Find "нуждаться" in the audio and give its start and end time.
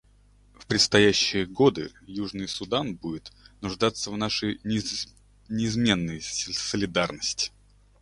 3.61-4.09